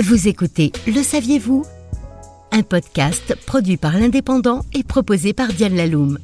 [0.00, 1.66] Vous écoutez Le saviez-vous?
[2.52, 6.20] Un podcast produit par l'Indépendant et proposé par Diane Laloum.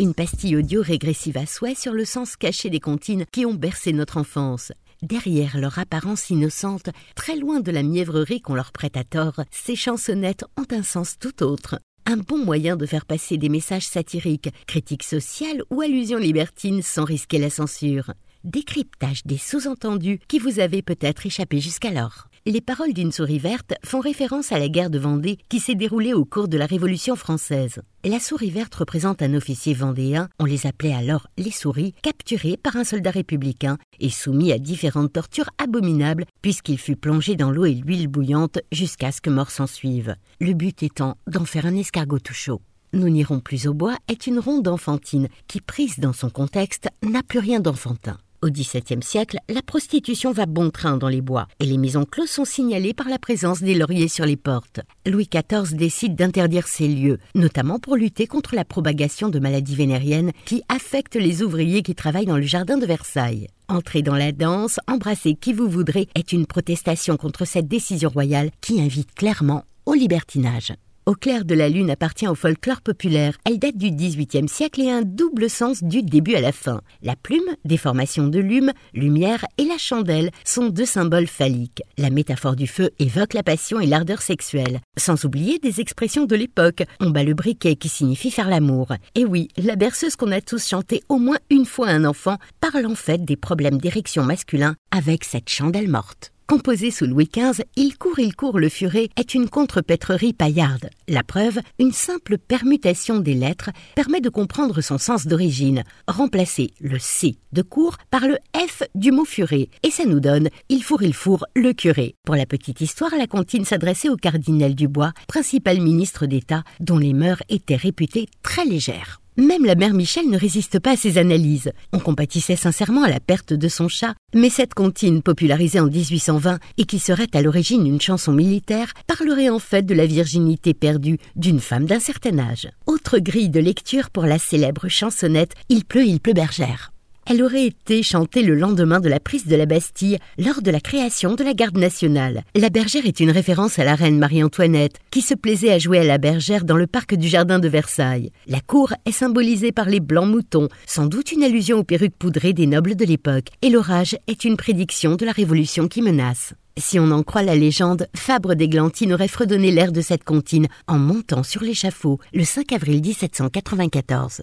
[0.00, 3.92] Une pastille audio régressive à souhait sur le sens caché des comptines qui ont bercé
[3.92, 4.72] notre enfance.
[5.02, 9.76] Derrière leur apparence innocente, très loin de la mièvrerie qu'on leur prête à tort, ces
[9.76, 11.78] chansonnettes ont un sens tout autre.
[12.06, 17.04] Un bon moyen de faire passer des messages satiriques, critiques sociales ou allusions libertines sans
[17.04, 18.14] risquer la censure
[18.46, 22.28] décryptage des sous-entendus qui vous avaient peut-être échappé jusqu'alors.
[22.48, 26.14] Les paroles d'une souris verte font référence à la guerre de Vendée qui s'est déroulée
[26.14, 27.82] au cours de la Révolution française.
[28.04, 32.76] La souris verte représente un officier vendéen, on les appelait alors les souris, capturé par
[32.76, 37.74] un soldat républicain et soumis à différentes tortures abominables puisqu'il fut plongé dans l'eau et
[37.74, 40.14] l'huile bouillante jusqu'à ce que mort s'en suive.
[40.40, 42.62] Le but étant d'en faire un escargot tout chaud.
[42.92, 47.24] Nous n'irons plus au bois est une ronde enfantine qui, prise dans son contexte, n'a
[47.24, 48.18] plus rien d'enfantin.
[48.46, 52.30] Au XVIIe siècle, la prostitution va bon train dans les bois et les maisons closes
[52.30, 54.78] sont signalées par la présence des lauriers sur les portes.
[55.04, 60.30] Louis XIV décide d'interdire ces lieux, notamment pour lutter contre la propagation de maladies vénériennes
[60.44, 63.48] qui affectent les ouvriers qui travaillent dans le jardin de Versailles.
[63.68, 68.52] Entrer dans la danse, embrasser qui vous voudrez est une protestation contre cette décision royale
[68.60, 70.72] qui invite clairement au libertinage.
[71.08, 73.38] Au clair de la lune appartient au folklore populaire.
[73.44, 76.80] Elle date du XVIIIe siècle et a un double sens du début à la fin.
[77.00, 81.84] La plume, déformation de lume, lumière et la chandelle sont deux symboles phalliques.
[81.96, 84.80] La métaphore du feu évoque la passion et l'ardeur sexuelle.
[84.96, 86.82] Sans oublier des expressions de l'époque.
[86.98, 88.88] On bat le briquet qui signifie faire l'amour.
[89.14, 92.84] Et oui, la berceuse qu'on a tous chanté au moins une fois un enfant parle
[92.84, 96.32] en fait des problèmes d'érection masculin avec cette chandelle morte.
[96.48, 100.90] Composé sous Louis XV, Il court, il court le furet est une contrepétrerie paillarde.
[101.08, 105.82] La preuve, une simple permutation des lettres permet de comprendre son sens d'origine.
[106.06, 109.70] Remplacer le C de court par le F du mot furet.
[109.82, 112.14] Et ça nous donne Il fourre, il fourre le curé.
[112.24, 117.12] Pour la petite histoire, la comptine s'adressait au cardinal Dubois, principal ministre d'État, dont les
[117.12, 119.20] mœurs étaient réputées très légères.
[119.36, 121.70] Même la mère Michel ne résiste pas à ces analyses.
[121.92, 126.58] On compatissait sincèrement à la perte de son chat, mais cette comptine popularisée en 1820
[126.78, 131.18] et qui serait à l'origine une chanson militaire parlerait en fait de la virginité perdue
[131.36, 132.70] d'une femme d'un certain âge.
[132.86, 136.92] Autre grille de lecture pour la célèbre chansonnette Il pleut, il pleut bergère.
[137.28, 140.78] Elle aurait été chantée le lendemain de la prise de la Bastille lors de la
[140.78, 142.44] création de la garde nationale.
[142.54, 146.04] La bergère est une référence à la reine Marie-Antoinette, qui se plaisait à jouer à
[146.04, 148.30] la bergère dans le parc du jardin de Versailles.
[148.46, 152.52] La cour est symbolisée par les blancs moutons, sans doute une allusion aux perruques poudrées
[152.52, 156.54] des nobles de l'époque, et l'orage est une prédiction de la révolution qui menace.
[156.78, 160.98] Si on en croit la légende, Fabre d'Églantine aurait fredonné l'air de cette comptine en
[160.98, 164.42] montant sur l'échafaud le 5 avril 1794.